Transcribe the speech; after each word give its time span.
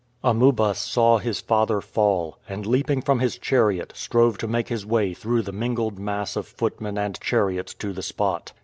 Amuba 0.23 0.73
saw 0.73 1.19
his 1.19 1.41
father 1.41 1.79
fall, 1.79 2.39
and 2.49 2.65
leaping 2.65 3.03
from 3.03 3.19
his 3.19 3.37
chariot, 3.37 3.93
strove 3.95 4.35
to 4.39 4.47
make 4.47 4.67
his 4.69 4.83
way 4.83 5.13
through 5.13 5.43
the 5.43 5.51
mingled 5.51 5.99
mass 5.99 6.35
of 6.35 6.47
footmen 6.47 6.97
and 6.97 7.19
chariots 7.21 7.75
to 7.75 7.93
the 7.93 8.01
spot. 8.01 8.51